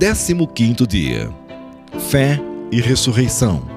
[0.00, 1.28] 15 dia
[2.08, 3.68] Fé e ressurreição.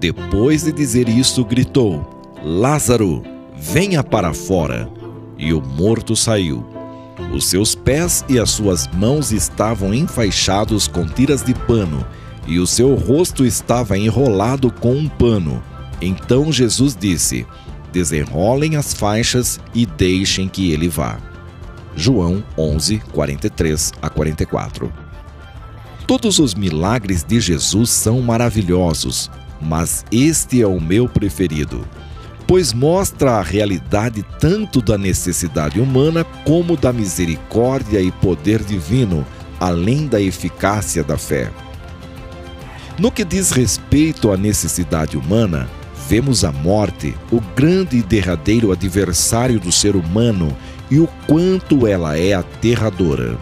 [0.00, 2.08] Depois de dizer isso, gritou:
[2.42, 3.22] Lázaro,
[3.54, 4.88] venha para fora.
[5.36, 6.64] E o morto saiu.
[7.34, 12.02] Os seus pés e as suas mãos estavam enfaixados com tiras de pano,
[12.46, 15.62] e o seu rosto estava enrolado com um pano.
[16.00, 17.46] Então Jesus disse:
[17.92, 21.31] Desenrolem as faixas e deixem que ele vá.
[21.94, 24.92] João 11, 43 a 44.
[26.06, 31.86] Todos os milagres de Jesus são maravilhosos, mas este é o meu preferido,
[32.46, 39.24] pois mostra a realidade tanto da necessidade humana como da misericórdia e poder divino,
[39.60, 41.50] além da eficácia da fé.
[42.98, 45.68] No que diz respeito à necessidade humana,
[46.08, 50.54] vemos a morte, o grande e derradeiro adversário do ser humano
[50.92, 53.38] e o quanto ela é aterradora.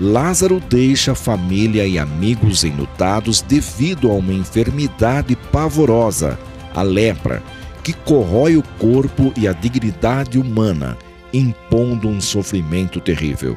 [0.00, 6.36] Lázaro deixa família e amigos enlutados devido a uma enfermidade pavorosa,
[6.74, 7.40] a lepra,
[7.84, 10.98] que corrói o corpo e a dignidade humana,
[11.32, 13.56] impondo um sofrimento terrível.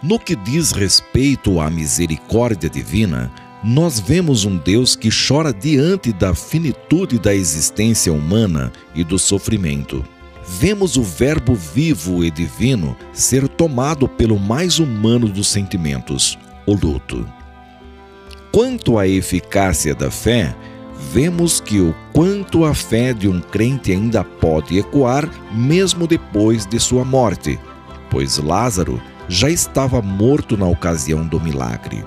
[0.00, 3.28] No que diz respeito à misericórdia divina,
[3.62, 10.04] nós vemos um Deus que chora diante da finitude da existência humana e do sofrimento
[10.52, 17.24] vemos o Verbo vivo e divino ser tomado pelo mais humano dos sentimentos, o luto.
[18.50, 20.54] Quanto à eficácia da fé,
[21.12, 26.80] vemos que o quanto a fé de um crente ainda pode ecoar mesmo depois de
[26.80, 27.56] sua morte,
[28.10, 32.04] pois Lázaro já estava morto na ocasião do milagre.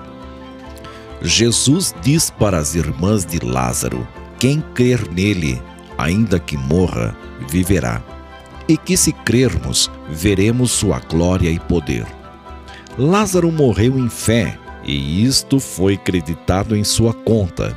[1.22, 4.06] Jesus diz para as irmãs de Lázaro:
[4.38, 5.62] Quem crer nele,
[5.96, 7.16] ainda que morra,
[7.48, 8.02] viverá
[8.68, 12.06] e que, se crermos, veremos sua glória e poder.
[12.98, 17.76] Lázaro morreu em fé, e isto foi creditado em sua conta.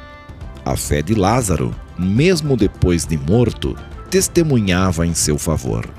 [0.63, 3.75] A fé de Lázaro, mesmo depois de morto,
[4.09, 5.89] testemunhava em seu favor.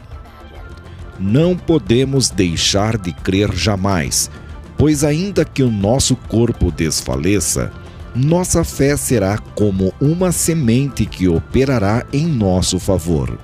[1.19, 4.31] Não podemos deixar de crer jamais,
[4.77, 7.73] pois, ainda que o nosso corpo desfaleça,
[8.15, 13.39] nossa fé será como uma semente que operará em nosso favor.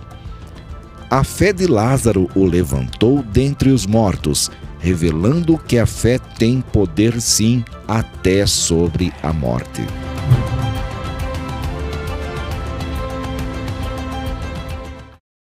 [1.14, 7.20] A fé de Lázaro o levantou dentre os mortos, revelando que a fé tem poder
[7.20, 9.82] sim até sobre a morte.